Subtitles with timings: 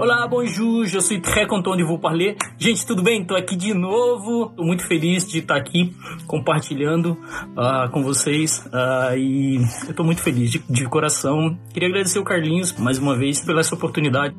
[0.00, 2.34] Olá, bonjour, je suis très content de vous parler.
[2.56, 3.22] Gente, tudo bem?
[3.22, 4.46] Tô aqui de novo.
[4.56, 5.94] Tô muito feliz de estar aqui
[6.26, 7.18] compartilhando
[7.54, 11.54] uh, com vocês uh, e eu tô muito feliz de, de coração.
[11.74, 14.34] Queria agradecer o Carlinhos mais uma vez pela essa oportunidade.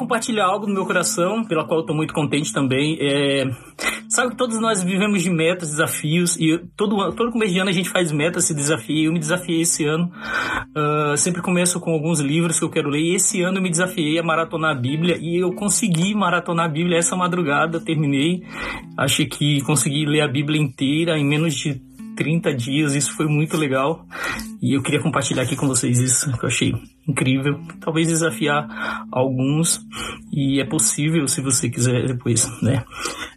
[0.00, 2.96] Compartilhar algo no meu coração, pela qual eu tô muito contente também.
[3.00, 3.44] É...
[4.08, 7.72] Sabe que todos nós vivemos de metas, desafios, e todo, todo começo de ano a
[7.72, 9.06] gente faz metas, se desafia.
[9.06, 10.10] Eu me desafiei esse ano.
[10.76, 13.00] Uh, sempre começo com alguns livros que eu quero ler.
[13.00, 16.68] E esse ano eu me desafiei a maratonar a Bíblia e eu consegui maratonar a
[16.68, 17.78] Bíblia essa madrugada.
[17.78, 18.42] Terminei.
[18.98, 21.80] Acho que consegui ler a Bíblia inteira em menos de
[22.20, 24.04] 30 dias, isso foi muito legal.
[24.60, 26.74] E eu queria compartilhar aqui com vocês isso, que eu achei
[27.08, 27.58] incrível.
[27.80, 29.80] Talvez desafiar alguns,
[30.30, 32.84] e é possível se você quiser depois, né?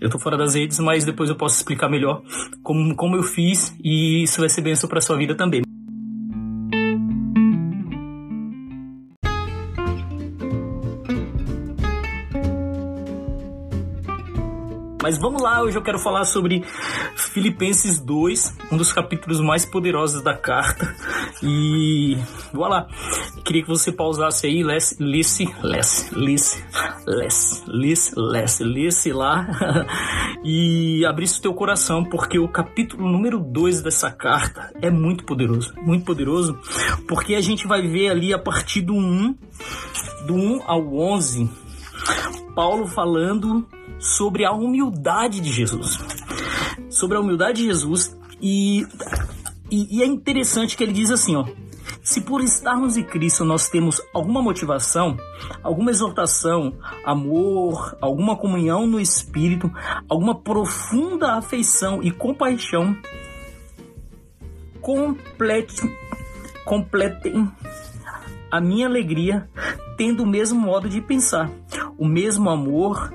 [0.00, 2.22] Eu tô fora das redes, mas depois eu posso explicar melhor
[2.62, 5.67] como, como eu fiz, e isso vai ser benção para sua vida também.
[15.00, 16.64] Mas vamos lá, hoje eu quero falar sobre
[17.14, 20.92] Filipenses 2, um dos capítulos mais poderosos da carta.
[21.40, 22.18] E
[22.52, 22.88] vamos lá.
[23.44, 26.64] Queria que você pausasse aí, lesse, lesse, lesse, lesse,
[27.06, 29.46] lesse, lesse, lesse, lesse lá
[30.42, 35.74] e abrisse o teu coração, porque o capítulo número 2 dessa carta é muito poderoso,
[35.80, 36.58] muito poderoso,
[37.06, 39.34] porque a gente vai ver ali a partir do 1,
[40.26, 41.48] do 1 ao 11,
[42.54, 43.64] Paulo falando
[43.98, 45.98] sobre a humildade de Jesus.
[46.88, 48.86] Sobre a humildade de Jesus e,
[49.70, 51.44] e, e é interessante que ele diz assim, ó.
[52.02, 55.16] Se por estarmos em Cristo nós temos alguma motivação,
[55.62, 59.70] alguma exortação, amor, alguma comunhão no Espírito,
[60.08, 62.96] alguma profunda afeição e compaixão,
[64.80, 65.82] complete,
[66.64, 67.50] completem
[68.50, 69.46] a minha alegria
[69.98, 71.50] tendo o mesmo modo de pensar,
[71.98, 73.12] o mesmo amor,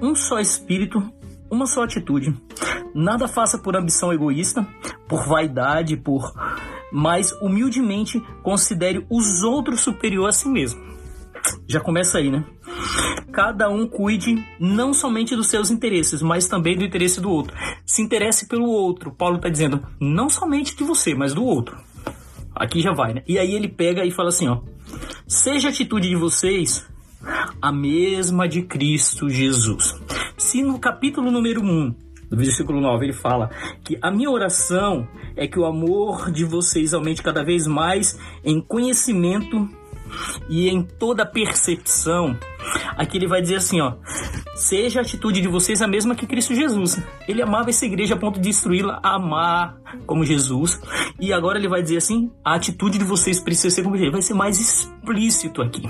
[0.00, 1.02] um só espírito,
[1.50, 2.34] uma só atitude.
[2.94, 4.66] Nada faça por ambição egoísta,
[5.08, 6.32] por vaidade, por
[6.90, 10.80] mas humildemente considere os outros superior a si mesmo.
[11.66, 12.44] Já começa aí, né?
[13.32, 17.54] Cada um cuide não somente dos seus interesses, mas também do interesse do outro.
[17.84, 19.12] Se interesse pelo outro.
[19.12, 21.76] Paulo está dizendo, não somente de você, mas do outro.
[22.54, 23.22] Aqui já vai, né?
[23.28, 24.60] E aí ele pega e fala assim, ó:
[25.26, 26.84] Seja a atitude de vocês
[27.60, 29.94] a mesma de Cristo Jesus.
[30.36, 31.94] Se no capítulo número 1,
[32.30, 33.50] do versículo 9, ele fala
[33.84, 38.60] que a minha oração é que o amor de vocês aumente cada vez mais em
[38.60, 39.68] conhecimento
[40.48, 42.36] e em toda percepção.
[42.96, 43.94] Aqui ele vai dizer assim, ó:
[44.54, 47.00] seja a atitude de vocês a mesma que Cristo Jesus.
[47.26, 50.80] Ele amava essa igreja a ponto de destruí-la, amar como Jesus.
[51.20, 54.12] E agora ele vai dizer assim: a atitude de vocês precisa ser Jesus.
[54.12, 55.82] Vai ser mais explícito aqui.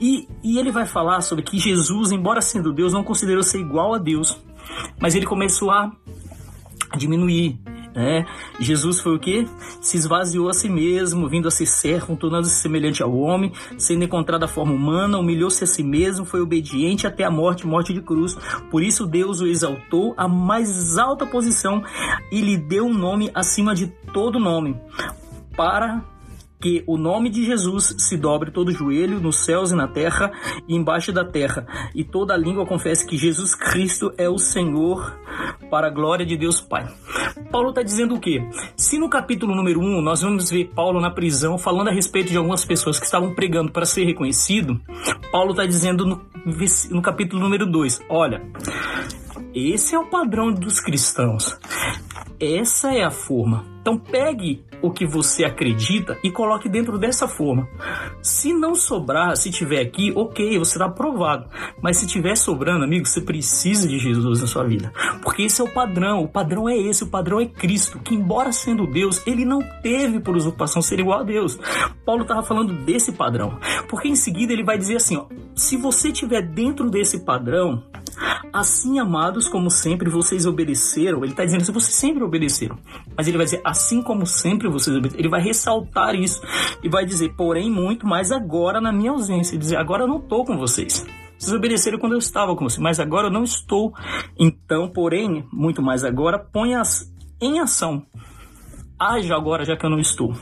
[0.00, 3.94] E, e ele vai falar sobre que Jesus, embora sendo Deus, não considerou ser igual
[3.94, 4.36] a Deus,
[5.00, 5.92] mas ele começou a
[6.96, 7.58] diminuir,
[7.94, 8.26] né?
[8.58, 9.46] Jesus foi o que?
[9.80, 14.44] Se esvaziou a si mesmo, vindo a ser servo, tornando-se semelhante ao homem, sendo encontrado
[14.44, 18.36] a forma humana, humilhou-se a si mesmo, foi obediente até a morte, morte de cruz.
[18.70, 21.82] Por isso Deus o exaltou à mais alta posição
[22.30, 24.76] e lhe deu um nome acima de todo nome,
[25.56, 26.04] para
[26.60, 30.30] que o nome de Jesus se dobre todo joelho nos céus e na terra
[30.68, 35.18] e embaixo da terra, e toda língua confesse que Jesus Cristo é o Senhor,
[35.68, 36.86] para a glória de Deus Pai.
[37.50, 38.46] Paulo está dizendo o quê?
[38.76, 42.36] Se no capítulo número 1 nós vamos ver Paulo na prisão falando a respeito de
[42.36, 44.78] algumas pessoas que estavam pregando para ser reconhecido,
[45.32, 46.26] Paulo está dizendo no,
[46.90, 48.42] no capítulo número 2: olha,
[49.54, 51.58] esse é o padrão dos cristãos.
[52.42, 53.64] Essa é a forma.
[53.80, 57.68] Então pegue o que você acredita e coloque dentro dessa forma.
[58.20, 61.48] Se não sobrar, se tiver aqui, ok, você está aprovado.
[61.80, 64.92] Mas se tiver sobrando, amigo, você precisa de Jesus na sua vida.
[65.22, 66.24] Porque esse é o padrão.
[66.24, 70.18] O padrão é esse, o padrão é Cristo, que embora sendo Deus, ele não teve
[70.18, 71.56] por usurpação ser igual a Deus.
[72.04, 73.56] Paulo estava falando desse padrão.
[73.88, 77.84] Porque em seguida ele vai dizer assim, ó, se você estiver dentro desse padrão,
[78.52, 82.78] Assim, amados, como sempre vocês obedeceram, ele está dizendo se vocês sempre obedeceram,
[83.16, 86.42] mas ele vai dizer assim como sempre vocês obedeceram, ele vai ressaltar isso
[86.82, 90.44] e vai dizer, porém, muito mais agora na minha ausência, dizer, agora eu não estou
[90.44, 91.06] com vocês.
[91.38, 93.92] Vocês obedeceram quando eu estava com vocês, mas agora eu não estou.
[94.38, 98.06] Então, porém, muito mais agora, ponha-as em ação.
[98.96, 100.36] Haja agora, já que eu não estou.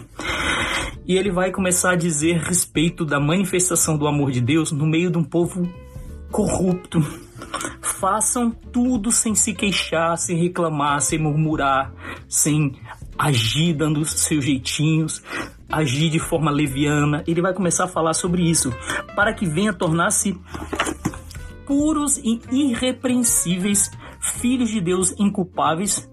[1.07, 5.11] E ele vai começar a dizer respeito da manifestação do amor de Deus no meio
[5.11, 5.67] de um povo
[6.31, 7.01] corrupto,
[7.81, 11.93] Façam tudo sem se queixar, sem reclamar, sem murmurar,
[12.29, 12.79] sem
[13.19, 15.23] agir dando seus jeitinhos,
[15.69, 17.23] agir de forma leviana.
[17.27, 18.73] Ele vai começar a falar sobre isso,
[19.15, 20.39] para que venha tornar-se
[21.67, 23.91] puros e irrepreensíveis,
[24.21, 26.11] filhos de Deus inculpáveis,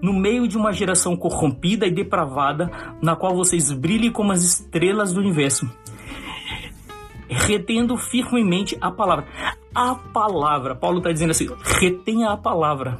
[0.00, 2.70] no meio de uma geração corrompida e depravada,
[3.02, 5.68] na qual vocês brilhem como as estrelas do universo,
[7.28, 9.26] retendo firmemente a palavra.
[9.76, 12.98] A palavra, Paulo está dizendo assim: retenha a palavra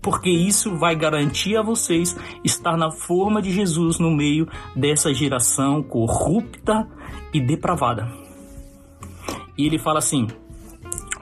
[0.00, 5.82] porque isso vai garantir a vocês estar na forma de Jesus no meio dessa geração
[5.82, 6.88] corrupta
[7.34, 8.08] e depravada.
[9.58, 10.28] E ele fala assim: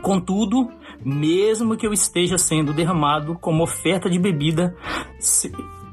[0.03, 0.71] Contudo,
[1.03, 4.77] mesmo que eu esteja sendo derramado como oferta de bebida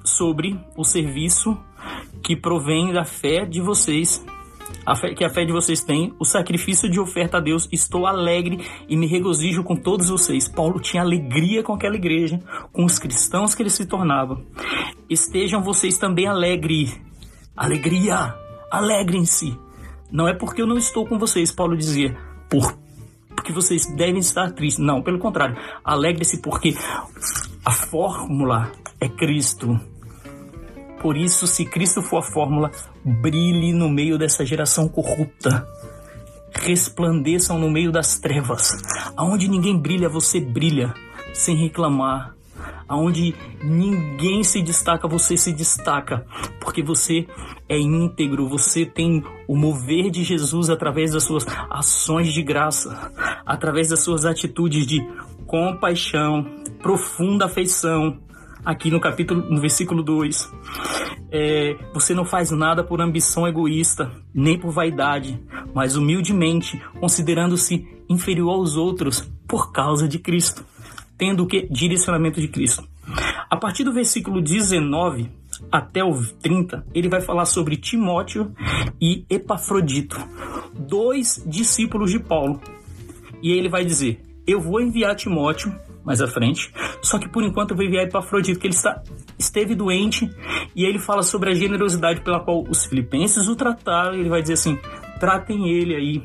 [0.04, 1.58] sobre o serviço
[2.22, 4.22] que provém da fé de vocês
[4.86, 8.06] a fé, que a fé de vocês tem, o sacrifício de oferta a Deus, estou
[8.06, 10.48] alegre e me regozijo com todos vocês.
[10.48, 12.40] Paulo tinha alegria com aquela igreja,
[12.72, 14.42] com os cristãos que ele se tornava.
[15.10, 17.00] Estejam vocês também alegres.
[17.56, 18.36] Alegria!
[18.72, 19.58] Alegrem-se!
[20.12, 22.18] Não é porque eu não estou com vocês, Paulo dizia,
[22.50, 22.78] por
[23.48, 24.84] porque vocês devem estar tristes.
[24.84, 26.76] Não, pelo contrário, alegre-se porque
[27.64, 29.80] a fórmula é Cristo.
[31.00, 32.72] Por isso, se Cristo for a fórmula,
[33.04, 35.68] brilhe no meio dessa geração corrupta.
[36.54, 38.72] Resplandeçam no meio das trevas.
[39.16, 40.94] Aonde ninguém brilha, você brilha,
[41.34, 42.36] sem reclamar.
[42.88, 46.26] Aonde ninguém se destaca, você se destaca,
[46.60, 47.28] porque você
[47.68, 53.12] é íntegro, você tem o mover de Jesus através das suas ações de graça,
[53.46, 55.06] através das suas atitudes de
[55.46, 56.46] compaixão,
[56.82, 58.18] profunda afeição,
[58.68, 60.52] aqui no capítulo, no versículo 2.
[61.32, 65.40] É, você não faz nada por ambição egoísta, nem por vaidade,
[65.74, 70.66] mas humildemente, considerando-se inferior aos outros por causa de Cristo,
[71.18, 71.66] tendo o que?
[71.72, 72.86] Direcionamento de Cristo.
[73.50, 75.32] A partir do versículo 19
[75.72, 78.52] até o 30, ele vai falar sobre Timóteo
[79.00, 80.18] e Epafrodito,
[80.74, 82.62] dois discípulos de Paulo.
[83.42, 85.74] E ele vai dizer: Eu vou enviar Timóteo
[86.08, 86.74] mais à frente.
[87.02, 89.04] Só que por enquanto eu vou enviar Epafrodito, que ele está,
[89.38, 90.30] esteve doente,
[90.74, 94.54] e ele fala sobre a generosidade pela qual os filipenses o trataram, ele vai dizer
[94.54, 94.80] assim:
[95.20, 96.24] tratem ele aí.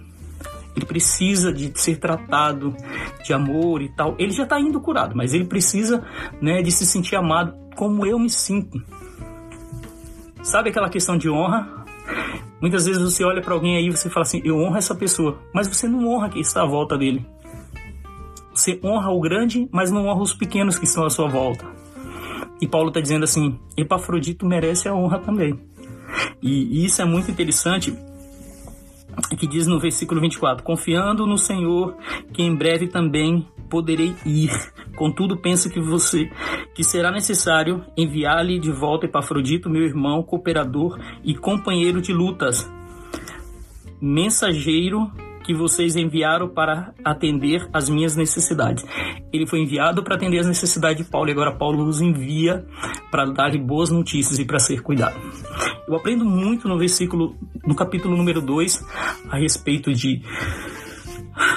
[0.75, 2.75] Ele precisa de ser tratado
[3.23, 4.14] de amor e tal.
[4.19, 6.02] Ele já está indo curado, mas ele precisa
[6.40, 8.81] né, de se sentir amado como eu me sinto.
[10.43, 11.85] Sabe aquela questão de honra?
[12.61, 15.40] Muitas vezes você olha para alguém aí e você fala assim: eu honro essa pessoa,
[15.52, 17.26] mas você não honra quem está à volta dele.
[18.62, 21.67] Você honra o grande, mas não honra os pequenos que estão à sua volta.
[22.61, 25.59] E Paulo está dizendo assim: Epafrodito merece a honra também.
[26.41, 27.93] E isso é muito interessante,
[29.37, 31.97] que diz no versículo 24: Confiando no Senhor,
[32.32, 34.53] que em breve também poderei ir.
[34.94, 36.31] Contudo, penso que você
[36.73, 42.70] que será necessário enviar-lhe de volta Epafrodito, meu irmão, cooperador e companheiro de lutas,
[44.00, 45.11] mensageiro
[45.42, 48.84] que vocês enviaram para atender as minhas necessidades.
[49.32, 52.64] Ele foi enviado para atender as necessidades de Paulo e agora Paulo nos envia
[53.10, 55.16] para dar-lhe boas notícias e para ser cuidado.
[55.86, 57.34] Eu aprendo muito no versículo,
[57.66, 58.84] no capítulo número 2,
[59.28, 60.22] a respeito de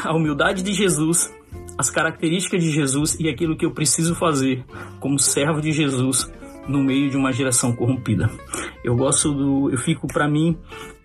[0.04, 1.32] a humildade de Jesus,
[1.78, 4.66] as características de Jesus e aquilo que eu preciso fazer
[5.00, 6.32] como servo de Jesus
[6.68, 8.30] no meio de uma geração corrompida.
[8.84, 10.58] Eu gosto do, eu fico para mim,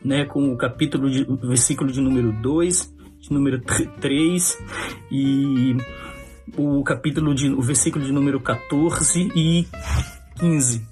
[0.04, 3.60] né, com o capítulo de versículo de número 2, de número
[4.00, 4.58] 3
[5.10, 5.76] e
[6.56, 9.66] o capítulo de o versículo de número 14 e
[10.38, 10.82] 15, uh,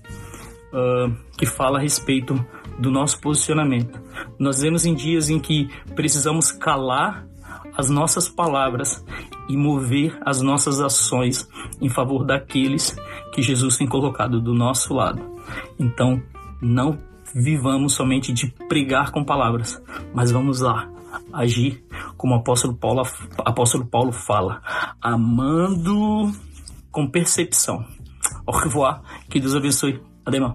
[0.73, 2.35] ah, que fala a respeito
[2.79, 4.01] do nosso posicionamento.
[4.39, 7.27] Nós vemos em dias em que precisamos calar
[7.77, 9.05] as nossas palavras
[9.49, 11.49] e mover as nossas ações
[11.81, 12.97] em favor daqueles
[13.39, 15.23] que Jesus tem colocado do nosso lado.
[15.79, 16.21] Então,
[16.61, 16.99] não
[17.33, 19.81] vivamos somente de pregar com palavras,
[20.13, 20.91] mas vamos lá
[21.33, 21.85] agir
[22.17, 23.07] como o apóstolo Paulo,
[23.45, 24.61] apóstolo Paulo fala,
[25.01, 26.33] amando
[26.91, 27.85] com percepção.
[28.45, 30.03] Au revoir, que Deus abençoe.
[30.27, 30.55] Ademais.